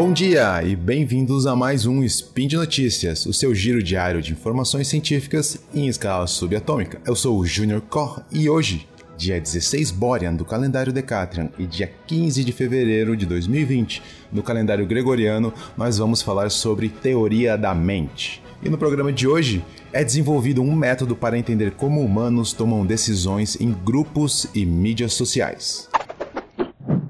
Bom 0.00 0.14
dia 0.14 0.62
e 0.64 0.74
bem-vindos 0.74 1.46
a 1.46 1.54
mais 1.54 1.84
um 1.84 2.02
Spin 2.02 2.48
de 2.48 2.56
Notícias, 2.56 3.26
o 3.26 3.34
seu 3.34 3.54
giro 3.54 3.82
diário 3.82 4.22
de 4.22 4.32
informações 4.32 4.88
científicas 4.88 5.62
em 5.74 5.88
escala 5.88 6.26
subatômica. 6.26 6.98
Eu 7.04 7.14
sou 7.14 7.38
o 7.38 7.44
Junior 7.44 7.82
Kor 7.82 8.22
e 8.32 8.48
hoje, 8.48 8.88
dia 9.14 9.38
16 9.38 9.90
Borean 9.90 10.34
do 10.34 10.42
calendário 10.42 10.90
Decatrian 10.90 11.50
e 11.58 11.66
dia 11.66 11.92
15 12.06 12.42
de 12.42 12.50
fevereiro 12.50 13.14
de 13.14 13.26
2020 13.26 14.02
do 14.32 14.42
calendário 14.42 14.86
Gregoriano, 14.86 15.52
nós 15.76 15.98
vamos 15.98 16.22
falar 16.22 16.50
sobre 16.50 16.88
teoria 16.88 17.58
da 17.58 17.74
mente. 17.74 18.42
E 18.62 18.70
no 18.70 18.78
programa 18.78 19.12
de 19.12 19.28
hoje 19.28 19.62
é 19.92 20.02
desenvolvido 20.02 20.62
um 20.62 20.74
método 20.74 21.14
para 21.14 21.36
entender 21.36 21.72
como 21.72 22.00
humanos 22.00 22.54
tomam 22.54 22.86
decisões 22.86 23.60
em 23.60 23.70
grupos 23.70 24.46
e 24.54 24.64
mídias 24.64 25.12
sociais. 25.12 25.90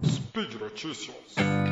Speed 0.04 0.54
Notícias. 0.60 1.69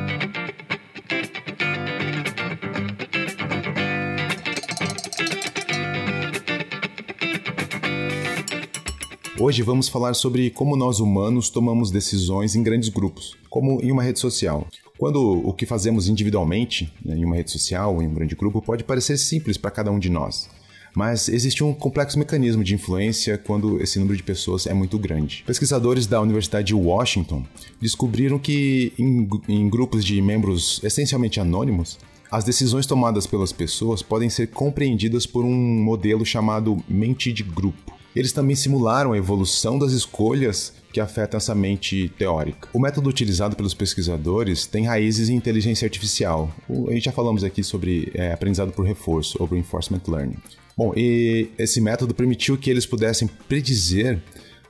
Hoje 9.41 9.61
vamos 9.61 9.87
falar 9.87 10.15
sobre 10.15 10.49
como 10.49 10.75
nós 10.75 10.99
humanos 10.99 11.49
tomamos 11.49 11.89
decisões 11.89 12.55
em 12.55 12.61
grandes 12.61 12.89
grupos, 12.89 13.37
como 13.49 13.79
em 13.81 13.89
uma 13.89 14.03
rede 14.03 14.19
social. 14.19 14.67
Quando 14.97 15.21
o 15.21 15.53
que 15.53 15.65
fazemos 15.65 16.09
individualmente, 16.09 16.91
né, 17.05 17.15
em 17.15 17.23
uma 17.23 17.37
rede 17.37 17.49
social 17.49 17.95
ou 17.95 18.03
em 18.03 18.07
um 18.07 18.13
grande 18.13 18.35
grupo, 18.35 18.61
pode 18.61 18.83
parecer 18.83 19.17
simples 19.17 19.55
para 19.55 19.71
cada 19.71 19.89
um 19.91 19.97
de 19.97 20.09
nós. 20.09 20.49
Mas 20.93 21.29
existe 21.29 21.63
um 21.63 21.73
complexo 21.73 22.19
mecanismo 22.19 22.65
de 22.65 22.75
influência 22.75 23.37
quando 23.37 23.81
esse 23.81 23.97
número 23.97 24.17
de 24.17 24.23
pessoas 24.23 24.67
é 24.67 24.73
muito 24.73 24.99
grande. 24.99 25.41
Pesquisadores 25.47 26.05
da 26.05 26.19
Universidade 26.19 26.67
de 26.67 26.75
Washington 26.75 27.45
descobriram 27.79 28.37
que, 28.37 28.91
em, 28.99 29.25
em 29.47 29.69
grupos 29.69 30.03
de 30.03 30.21
membros 30.21 30.81
essencialmente 30.83 31.39
anônimos, 31.39 31.97
as 32.29 32.43
decisões 32.43 32.85
tomadas 32.85 33.25
pelas 33.25 33.53
pessoas 33.53 34.01
podem 34.01 34.29
ser 34.29 34.47
compreendidas 34.47 35.25
por 35.25 35.45
um 35.45 35.55
modelo 35.81 36.25
chamado 36.25 36.77
mente 36.89 37.31
de 37.31 37.43
grupo. 37.43 37.98
Eles 38.19 38.33
também 38.33 38.53
simularam 38.53 39.13
a 39.13 39.17
evolução 39.17 39.79
das 39.79 39.93
escolhas 39.93 40.73
que 40.91 40.99
afetam 40.99 41.37
essa 41.37 41.55
mente 41.55 42.11
teórica. 42.17 42.67
O 42.73 42.79
método 42.79 43.09
utilizado 43.09 43.55
pelos 43.55 43.73
pesquisadores 43.73 44.65
tem 44.65 44.87
raízes 44.87 45.29
em 45.29 45.35
inteligência 45.35 45.85
artificial. 45.85 46.53
A 46.69 46.91
gente 46.91 47.05
já 47.05 47.13
falamos 47.13 47.45
aqui 47.45 47.63
sobre 47.63 48.11
é, 48.13 48.33
aprendizado 48.33 48.73
por 48.73 48.85
reforço, 48.85 49.37
ou 49.39 49.47
reinforcement 49.47 50.01
learning. 50.05 50.35
Bom, 50.75 50.91
e 50.97 51.49
esse 51.57 51.79
método 51.79 52.13
permitiu 52.13 52.57
que 52.57 52.69
eles 52.69 52.85
pudessem 52.85 53.25
predizer 53.47 54.21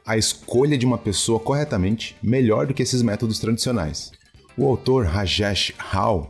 a 0.05 0.15
escolha 0.15 0.77
de 0.77 0.85
uma 0.85 0.99
pessoa 0.99 1.39
corretamente 1.39 2.15
melhor 2.21 2.67
do 2.67 2.73
que 2.75 2.83
esses 2.83 3.01
métodos 3.01 3.39
tradicionais. 3.39 4.11
O 4.55 4.67
autor 4.67 5.07
Rajesh 5.07 5.73
Rao 5.75 6.29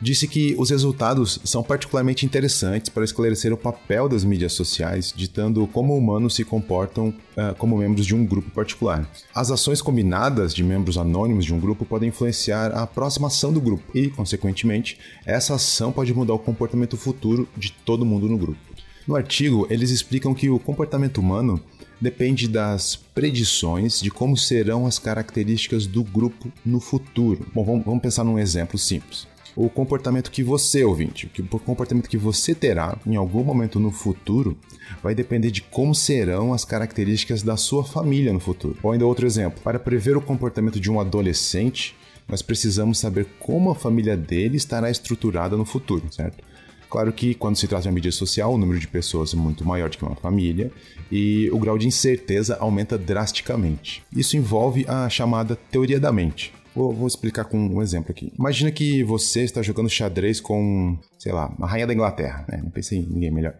disse 0.00 0.28
que 0.28 0.54
os 0.58 0.70
resultados 0.70 1.40
são 1.44 1.62
particularmente 1.62 2.24
interessantes 2.24 2.88
para 2.88 3.04
esclarecer 3.04 3.52
o 3.52 3.56
papel 3.56 4.08
das 4.08 4.24
mídias 4.24 4.52
sociais, 4.52 5.12
ditando 5.14 5.66
como 5.66 5.96
humanos 5.96 6.34
se 6.34 6.44
comportam 6.44 7.08
uh, 7.08 7.54
como 7.58 7.76
membros 7.76 8.06
de 8.06 8.14
um 8.14 8.24
grupo 8.24 8.50
particular. 8.50 9.08
As 9.34 9.50
ações 9.50 9.82
combinadas 9.82 10.54
de 10.54 10.62
membros 10.62 10.96
anônimos 10.96 11.44
de 11.44 11.52
um 11.52 11.60
grupo 11.60 11.84
podem 11.84 12.10
influenciar 12.10 12.72
a 12.72 12.86
próxima 12.86 13.26
ação 13.28 13.52
do 13.52 13.60
grupo 13.60 13.84
e, 13.96 14.08
consequentemente, 14.08 14.98
essa 15.26 15.54
ação 15.54 15.92
pode 15.92 16.14
mudar 16.14 16.34
o 16.34 16.38
comportamento 16.38 16.96
futuro 16.96 17.48
de 17.56 17.72
todo 17.72 18.06
mundo 18.06 18.28
no 18.28 18.38
grupo. 18.38 18.60
No 19.06 19.16
artigo, 19.16 19.66
eles 19.70 19.90
explicam 19.90 20.34
que 20.34 20.50
o 20.50 20.58
comportamento 20.58 21.18
humano 21.18 21.60
depende 22.00 22.46
das 22.46 22.94
predições 22.94 24.00
de 24.00 24.10
como 24.10 24.36
serão 24.36 24.86
as 24.86 24.98
características 24.98 25.86
do 25.86 26.04
grupo 26.04 26.52
no 26.64 26.78
futuro. 26.78 27.46
Bom, 27.54 27.82
vamos 27.84 28.02
pensar 28.02 28.22
num 28.22 28.38
exemplo 28.38 28.78
simples 28.78 29.26
o 29.58 29.68
comportamento 29.68 30.30
que 30.30 30.40
você, 30.40 30.84
ouvinte, 30.84 31.28
o 31.50 31.58
comportamento 31.58 32.08
que 32.08 32.16
você 32.16 32.54
terá 32.54 32.96
em 33.04 33.16
algum 33.16 33.42
momento 33.42 33.80
no 33.80 33.90
futuro 33.90 34.56
vai 35.02 35.16
depender 35.16 35.50
de 35.50 35.62
como 35.62 35.96
serão 35.96 36.54
as 36.54 36.64
características 36.64 37.42
da 37.42 37.56
sua 37.56 37.82
família 37.82 38.32
no 38.32 38.38
futuro. 38.38 38.78
Ou 38.80 38.92
ainda 38.92 39.04
outro 39.04 39.26
exemplo, 39.26 39.60
para 39.64 39.80
prever 39.80 40.16
o 40.16 40.20
comportamento 40.20 40.78
de 40.78 40.88
um 40.88 41.00
adolescente, 41.00 41.96
nós 42.28 42.40
precisamos 42.40 43.00
saber 43.00 43.26
como 43.40 43.72
a 43.72 43.74
família 43.74 44.16
dele 44.16 44.56
estará 44.56 44.92
estruturada 44.92 45.56
no 45.56 45.64
futuro, 45.64 46.04
certo? 46.12 46.44
Claro 46.88 47.12
que 47.12 47.34
quando 47.34 47.56
se 47.56 47.66
trata 47.66 47.82
de 47.82 47.88
uma 47.88 47.94
mídia 47.94 48.12
social, 48.12 48.54
o 48.54 48.58
número 48.58 48.78
de 48.78 48.86
pessoas 48.86 49.34
é 49.34 49.36
muito 49.36 49.64
maior 49.66 49.90
do 49.90 49.98
que 49.98 50.04
uma 50.04 50.14
família 50.14 50.70
e 51.10 51.50
o 51.50 51.58
grau 51.58 51.76
de 51.76 51.88
incerteza 51.88 52.56
aumenta 52.60 52.96
drasticamente. 52.96 54.04
Isso 54.14 54.36
envolve 54.36 54.86
a 54.88 55.08
chamada 55.08 55.56
teoria 55.56 55.98
da 55.98 56.12
mente. 56.12 56.52
Vou, 56.74 56.92
vou, 56.92 57.06
explicar 57.08 57.44
com 57.44 57.58
um 57.58 57.82
exemplo 57.82 58.10
aqui. 58.10 58.32
Imagina 58.38 58.70
que 58.70 59.02
você 59.02 59.42
está 59.42 59.62
jogando 59.62 59.88
xadrez 59.88 60.40
com, 60.40 60.98
sei 61.18 61.32
lá, 61.32 61.54
a 61.60 61.66
rainha 61.66 61.86
da 61.86 61.94
Inglaterra, 61.94 62.44
né? 62.48 62.60
Não 62.62 62.70
pensei 62.70 62.98
em 62.98 63.06
ninguém 63.06 63.30
melhor. 63.30 63.54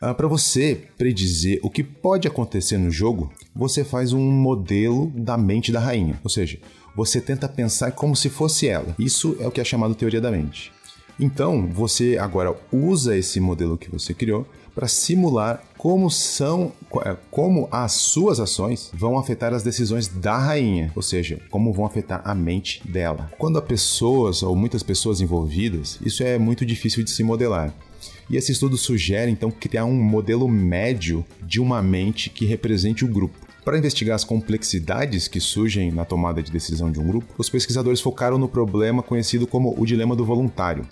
Ah, 0.00 0.14
Para 0.14 0.28
você 0.28 0.80
predizer 0.96 1.58
o 1.62 1.70
que 1.70 1.82
pode 1.82 2.28
acontecer 2.28 2.78
no 2.78 2.90
jogo, 2.90 3.32
você 3.54 3.82
faz 3.82 4.12
um 4.12 4.30
modelo 4.30 5.10
da 5.14 5.36
mente 5.36 5.72
da 5.72 5.80
rainha. 5.80 6.18
Ou 6.22 6.30
seja, 6.30 6.58
você 6.94 7.20
tenta 7.20 7.48
pensar 7.48 7.92
como 7.92 8.14
se 8.14 8.28
fosse 8.28 8.68
ela. 8.68 8.94
Isso 8.98 9.36
é 9.40 9.46
o 9.46 9.50
que 9.50 9.60
é 9.60 9.64
chamado 9.64 9.94
teoria 9.94 10.20
da 10.20 10.30
mente. 10.30 10.72
Então, 11.18 11.66
você 11.66 12.16
agora 12.16 12.54
usa 12.72 13.16
esse 13.16 13.40
modelo 13.40 13.76
que 13.76 13.90
você 13.90 14.14
criou 14.14 14.46
para 14.78 14.86
simular 14.86 15.60
como 15.76 16.08
são, 16.08 16.72
é, 17.04 17.16
como 17.32 17.66
as 17.68 17.94
suas 17.94 18.38
ações 18.38 18.92
vão 18.94 19.18
afetar 19.18 19.52
as 19.52 19.64
decisões 19.64 20.06
da 20.06 20.38
rainha, 20.38 20.92
ou 20.94 21.02
seja, 21.02 21.40
como 21.50 21.72
vão 21.72 21.84
afetar 21.84 22.22
a 22.24 22.32
mente 22.32 22.80
dela. 22.88 23.28
Quando 23.38 23.58
há 23.58 23.62
pessoas 23.62 24.40
ou 24.40 24.54
muitas 24.54 24.84
pessoas 24.84 25.20
envolvidas, 25.20 25.98
isso 26.00 26.22
é 26.22 26.38
muito 26.38 26.64
difícil 26.64 27.02
de 27.02 27.10
se 27.10 27.24
modelar. 27.24 27.74
E 28.30 28.36
esse 28.36 28.52
estudo 28.52 28.76
sugere 28.76 29.32
então 29.32 29.50
criar 29.50 29.84
um 29.84 30.00
modelo 30.00 30.46
médio 30.46 31.24
de 31.42 31.60
uma 31.60 31.82
mente 31.82 32.30
que 32.30 32.46
represente 32.46 33.04
o 33.04 33.08
grupo. 33.08 33.36
Para 33.64 33.78
investigar 33.78 34.14
as 34.14 34.22
complexidades 34.22 35.26
que 35.26 35.40
surgem 35.40 35.90
na 35.90 36.04
tomada 36.04 36.40
de 36.40 36.52
decisão 36.52 36.88
de 36.88 37.00
um 37.00 37.06
grupo, 37.08 37.34
os 37.36 37.50
pesquisadores 37.50 38.00
focaram 38.00 38.38
no 38.38 38.48
problema 38.48 39.02
conhecido 39.02 39.44
como 39.44 39.74
o 39.76 39.84
dilema 39.84 40.14
do 40.14 40.24
voluntário, 40.24 40.86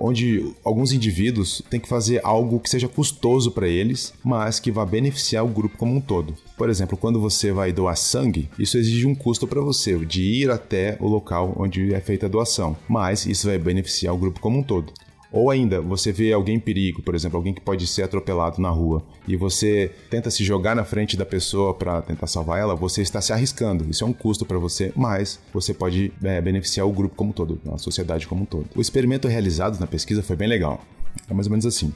onde 0.00 0.52
alguns 0.64 0.92
indivíduos 0.92 1.62
têm 1.68 1.78
que 1.78 1.88
fazer 1.88 2.20
algo 2.24 2.58
que 2.58 2.70
seja 2.70 2.88
custoso 2.88 3.50
para 3.50 3.68
eles, 3.68 4.14
mas 4.24 4.58
que 4.58 4.72
vá 4.72 4.84
beneficiar 4.86 5.44
o 5.44 5.48
grupo 5.48 5.76
como 5.76 5.94
um 5.94 6.00
todo. 6.00 6.34
Por 6.56 6.70
exemplo, 6.70 6.96
quando 6.96 7.20
você 7.20 7.52
vai 7.52 7.72
doar 7.72 7.96
sangue, 7.96 8.48
isso 8.58 8.78
exige 8.78 9.06
um 9.06 9.14
custo 9.14 9.46
para 9.46 9.60
você, 9.60 9.96
de 10.04 10.22
ir 10.22 10.50
até 10.50 10.96
o 11.00 11.06
local 11.06 11.54
onde 11.56 11.94
é 11.94 12.00
feita 12.00 12.26
a 12.26 12.28
doação, 12.28 12.76
mas 12.88 13.26
isso 13.26 13.46
vai 13.46 13.58
beneficiar 13.58 14.14
o 14.14 14.18
grupo 14.18 14.40
como 14.40 14.58
um 14.58 14.62
todo. 14.62 14.92
Ou 15.32 15.48
ainda, 15.50 15.80
você 15.80 16.10
vê 16.10 16.32
alguém 16.32 16.56
em 16.56 16.60
perigo, 16.60 17.02
por 17.02 17.14
exemplo, 17.14 17.36
alguém 17.36 17.54
que 17.54 17.60
pode 17.60 17.86
ser 17.86 18.02
atropelado 18.02 18.60
na 18.60 18.68
rua, 18.68 19.02
e 19.28 19.36
você 19.36 19.92
tenta 20.10 20.30
se 20.30 20.42
jogar 20.42 20.74
na 20.74 20.84
frente 20.84 21.16
da 21.16 21.24
pessoa 21.24 21.72
para 21.72 22.02
tentar 22.02 22.26
salvar 22.26 22.58
ela, 22.58 22.74
você 22.74 23.00
está 23.00 23.20
se 23.20 23.32
arriscando. 23.32 23.88
Isso 23.88 24.02
é 24.02 24.06
um 24.06 24.12
custo 24.12 24.44
para 24.44 24.58
você, 24.58 24.92
mas 24.96 25.38
você 25.52 25.72
pode 25.72 26.12
é, 26.22 26.40
beneficiar 26.40 26.86
o 26.86 26.92
grupo 26.92 27.14
como 27.14 27.30
um 27.30 27.32
todo, 27.32 27.60
a 27.72 27.78
sociedade 27.78 28.26
como 28.26 28.42
um 28.42 28.46
todo. 28.46 28.66
O 28.74 28.80
experimento 28.80 29.28
realizado 29.28 29.78
na 29.78 29.86
pesquisa 29.86 30.22
foi 30.22 30.34
bem 30.34 30.48
legal. 30.48 30.80
É 31.28 31.34
mais 31.34 31.46
ou 31.46 31.50
menos 31.50 31.66
assim. 31.66 31.92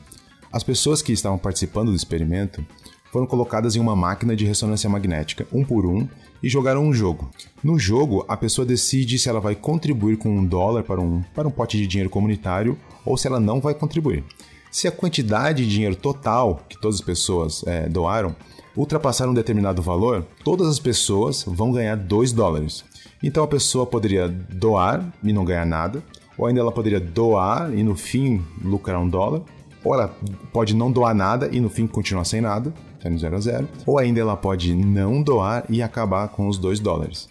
As 0.53 0.62
pessoas 0.62 1.03
que 1.03 1.12
estavam 1.12 1.37
participando 1.37 1.91
do 1.91 1.97
experimento 1.97 2.65
foram 3.14 3.28
colocadas 3.28 3.76
em 3.76 3.78
uma 3.78 3.94
máquina 3.94 4.34
de 4.34 4.44
ressonância 4.44 4.91
magnética, 4.91 5.47
um 5.52 5.64
por 5.64 5.86
um, 5.86 6.08
e 6.42 6.48
jogaram 6.48 6.84
um 6.84 6.92
jogo. 6.92 7.30
No 7.62 7.78
jogo, 7.78 8.25
a 8.26 8.36
pessoa 8.36 8.66
decide 8.66 9.20
se 9.20 9.28
ela 9.28 9.38
vai 9.38 9.54
contribuir 9.54 10.16
com 10.16 10.36
um 10.36 10.44
dólar 10.44 10.82
para 10.82 11.00
um, 11.00 11.22
para 11.32 11.47
um 11.47 11.50
pote 11.52 11.78
de 11.78 11.86
dinheiro 11.86 12.10
comunitário 12.10 12.76
ou 13.06 13.16
se 13.16 13.28
ela 13.28 13.38
não 13.38 13.60
vai 13.60 13.72
contribuir. 13.72 14.25
Se 14.69 14.88
a 14.88 14.91
quantidade 14.91 15.64
de 15.64 15.70
dinheiro 15.70 15.94
total 15.94 16.64
que 16.69 16.76
todas 16.76 16.96
as 16.96 17.00
pessoas 17.00 17.62
é, 17.69 17.88
doaram 17.88 18.34
ultrapassar 18.76 19.28
um 19.28 19.34
determinado 19.34 19.81
valor, 19.81 20.26
todas 20.43 20.67
as 20.67 20.81
pessoas 20.81 21.44
vão 21.46 21.70
ganhar 21.70 21.94
2 21.94 22.32
dólares. 22.32 22.84
Então 23.22 23.44
a 23.44 23.49
pessoa 23.49 23.87
poderia 23.87 24.26
doar 24.26 25.14
e 25.22 25.32
não 25.32 25.44
ganhar 25.44 25.64
nada, 25.64 26.02
ou 26.37 26.46
ainda 26.46 26.58
ela 26.58 26.72
poderia 26.72 26.99
doar 26.99 27.72
e 27.72 27.84
no 27.84 27.94
fim 27.94 28.44
lucrar 28.60 29.00
um 29.00 29.08
dólar, 29.08 29.43
ou 29.84 29.94
ela 29.94 30.16
pode 30.52 30.75
não 30.75 30.90
doar 30.90 31.14
nada 31.14 31.48
e 31.52 31.60
no 31.60 31.69
fim 31.69 31.86
continuar 31.86 32.25
sem 32.25 32.40
nada, 32.40 32.72
no 33.04 33.19
0 33.19 33.36
a 33.36 33.40
0, 33.40 33.69
ou 33.86 33.98
ainda 33.98 34.19
ela 34.19 34.36
pode 34.36 34.75
não 34.75 35.22
doar 35.22 35.64
e 35.69 35.82
acabar 35.82 36.28
com 36.28 36.48
os 36.48 36.56
2 36.56 36.81
dólares. 36.81 37.28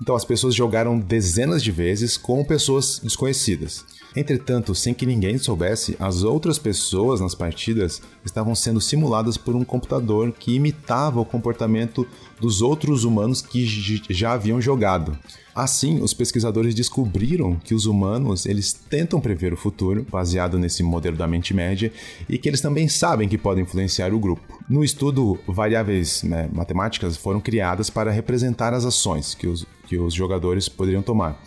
Então 0.00 0.14
as 0.14 0.24
pessoas 0.24 0.54
jogaram 0.54 0.98
dezenas 0.98 1.62
de 1.62 1.72
vezes 1.72 2.16
com 2.16 2.44
pessoas 2.44 3.00
desconhecidas. 3.02 3.84
Entretanto, 4.16 4.74
sem 4.74 4.94
que 4.94 5.06
ninguém 5.06 5.38
soubesse, 5.38 5.96
as 5.98 6.22
outras 6.22 6.58
pessoas 6.58 7.20
nas 7.20 7.34
partidas 7.34 8.00
estavam 8.24 8.54
sendo 8.54 8.80
simuladas 8.80 9.36
por 9.36 9.54
um 9.54 9.64
computador 9.64 10.32
que 10.32 10.54
imitava 10.54 11.20
o 11.20 11.24
comportamento 11.24 12.06
dos 12.40 12.62
outros 12.62 13.04
humanos 13.04 13.42
que 13.42 13.64
já 14.10 14.32
haviam 14.32 14.60
jogado. 14.60 15.16
Assim, 15.54 16.00
os 16.00 16.14
pesquisadores 16.14 16.72
descobriram 16.72 17.56
que 17.56 17.74
os 17.74 17.84
humanos 17.84 18.46
eles 18.46 18.72
tentam 18.72 19.20
prever 19.20 19.52
o 19.52 19.56
futuro, 19.56 20.06
baseado 20.08 20.56
nesse 20.56 20.84
modelo 20.84 21.16
da 21.16 21.26
mente 21.26 21.52
média, 21.52 21.92
e 22.28 22.38
que 22.38 22.48
eles 22.48 22.60
também 22.60 22.86
sabem 22.86 23.28
que 23.28 23.36
podem 23.36 23.64
influenciar 23.64 24.14
o 24.14 24.20
grupo. 24.20 24.40
No 24.68 24.84
estudo, 24.84 25.36
variáveis 25.48 26.22
né, 26.22 26.48
matemáticas 26.52 27.16
foram 27.16 27.40
criadas 27.40 27.90
para 27.90 28.12
representar 28.12 28.72
as 28.72 28.84
ações 28.84 29.34
que 29.34 29.48
os, 29.48 29.66
que 29.88 29.98
os 29.98 30.14
jogadores 30.14 30.68
poderiam 30.68 31.02
tomar. 31.02 31.42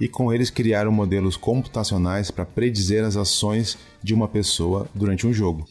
E 0.00 0.08
com 0.08 0.32
eles 0.32 0.50
criaram 0.50 0.90
modelos 0.90 1.36
computacionais 1.36 2.30
para 2.30 2.46
predizer 2.46 3.04
as 3.04 3.16
ações 3.16 3.76
de 4.02 4.14
uma 4.14 4.26
pessoa 4.26 4.88
durante 4.94 5.26
um 5.26 5.32
jogo. 5.32 5.68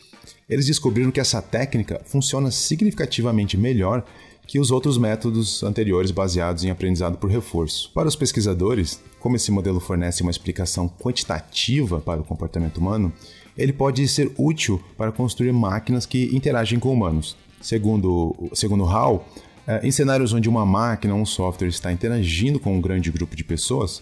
Eles 0.47 0.67
descobriram 0.67 1.11
que 1.11 1.19
essa 1.19 1.41
técnica 1.41 2.01
funciona 2.05 2.51
significativamente 2.51 3.57
melhor 3.57 4.05
que 4.49 4.59
os 4.59 4.71
outros 4.71 4.97
métodos 4.97 5.61
anteriores 5.61 6.09
baseados 6.09 6.63
em 6.63 6.71
aprendizado 6.71 7.17
por 7.17 7.29
reforço. 7.29 7.91
Para 7.93 8.07
os 8.07 8.15
pesquisadores, 8.15 8.99
como 9.19 9.35
esse 9.35 9.51
modelo 9.51 9.79
fornece 9.79 10.23
uma 10.23 10.31
explicação 10.31 10.89
quantitativa 10.89 11.99
para 11.99 12.21
o 12.21 12.23
comportamento 12.23 12.77
humano, 12.79 13.13
ele 13.55 13.71
pode 13.71 14.07
ser 14.07 14.31
útil 14.37 14.81
para 14.97 15.11
construir 15.11 15.51
máquinas 15.51 16.07
que 16.07 16.35
interagem 16.35 16.79
com 16.79 16.91
humanos. 16.91 17.37
Segundo, 17.61 18.35
segundo 18.53 18.85
Hall, 18.85 19.23
eh, 19.67 19.81
em 19.83 19.91
cenários 19.91 20.33
onde 20.33 20.49
uma 20.49 20.65
máquina 20.65 21.13
ou 21.13 21.21
um 21.21 21.25
software 21.27 21.67
está 21.67 21.91
interagindo 21.91 22.59
com 22.59 22.75
um 22.75 22.81
grande 22.81 23.11
grupo 23.11 23.35
de 23.35 23.43
pessoas, 23.43 24.01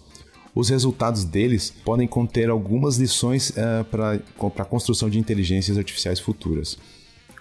os 0.53 0.69
resultados 0.69 1.23
deles 1.23 1.73
podem 1.83 2.07
conter 2.07 2.49
algumas 2.49 2.97
lições 2.97 3.49
uh, 3.51 3.83
para 3.91 4.19
a 4.57 4.65
construção 4.65 5.09
de 5.09 5.19
inteligências 5.19 5.77
artificiais 5.77 6.19
futuras. 6.19 6.77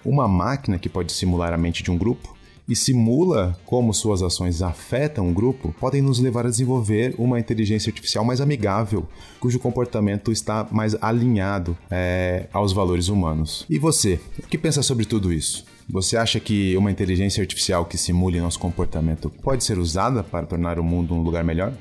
Uma 0.05 0.29
máquina 0.29 0.79
que 0.79 0.89
pode 0.89 1.13
simular 1.13 1.53
a 1.53 1.59
mente 1.59 1.83
de 1.83 1.91
um 1.91 1.99
grupo 1.99 2.37
e 2.69 2.75
simula 2.75 3.57
como 3.65 3.95
suas 3.95 4.23
ações 4.23 4.61
afetam 4.61 5.29
um 5.29 5.33
grupo 5.33 5.75
podem 5.79 6.03
nos 6.03 6.19
levar 6.19 6.47
a 6.47 6.51
desenvolver 6.51 7.15
uma 7.17 7.39
inteligência 7.39 7.91
artificial 7.91 8.25
mais 8.25 8.41
amigável, 8.41 9.07
cujo 9.39 9.59
comportamento 9.59 10.33
está 10.33 10.67
mais 10.71 10.97
alinhado 11.01 11.77
é, 11.91 12.47
aos 12.53 12.73
valores 12.73 13.09
humanos. 13.09 13.65
E 13.71 13.79
você, 13.79 14.21
o 14.39 14.47
que 14.47 14.59
pensa 14.59 14.83
sobre 14.83 15.05
tudo 15.05 15.33
isso? 15.33 15.65
Você 15.89 16.17
acha 16.17 16.41
que 16.41 16.77
uma 16.77 16.91
inteligência 16.91 17.41
artificial 17.41 17.85
que 17.85 17.97
simule 17.97 18.41
nosso 18.41 18.59
comportamento 18.59 19.31
pode 19.43 19.63
ser 19.63 19.79
usada 19.79 20.25
para 20.25 20.45
tornar 20.45 20.81
o 20.81 20.85
mundo 20.85 21.15
um 21.15 21.23
lugar 21.23 21.45
melhor? 21.45 21.73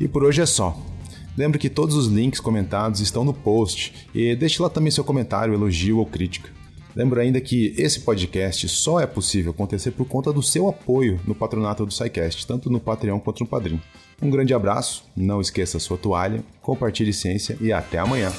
E 0.00 0.08
por 0.08 0.24
hoje 0.24 0.42
é 0.42 0.46
só. 0.46 0.76
Lembre 1.36 1.58
que 1.58 1.68
todos 1.68 1.96
os 1.96 2.06
links 2.06 2.40
comentados 2.40 3.00
estão 3.00 3.24
no 3.24 3.34
post 3.34 4.08
e 4.14 4.36
deixe 4.36 4.62
lá 4.62 4.68
também 4.68 4.90
seu 4.90 5.02
comentário, 5.02 5.54
elogio 5.54 5.98
ou 5.98 6.06
crítica. 6.06 6.48
Lembro 6.94 7.20
ainda 7.20 7.40
que 7.40 7.74
esse 7.76 8.00
podcast 8.00 8.68
só 8.68 9.00
é 9.00 9.06
possível 9.06 9.50
acontecer 9.50 9.90
por 9.90 10.06
conta 10.06 10.32
do 10.32 10.42
seu 10.42 10.68
apoio 10.68 11.20
no 11.26 11.34
patronato 11.34 11.84
do 11.84 11.92
SciCast, 11.92 12.46
tanto 12.46 12.70
no 12.70 12.78
Patreon 12.78 13.18
quanto 13.18 13.40
no 13.40 13.48
Padrim. 13.48 13.80
Um 14.22 14.30
grande 14.30 14.54
abraço, 14.54 15.04
não 15.16 15.40
esqueça 15.40 15.80
sua 15.80 15.98
toalha, 15.98 16.44
compartilhe 16.62 17.12
ciência 17.12 17.56
e 17.60 17.72
até 17.72 17.98
amanhã. 17.98 18.32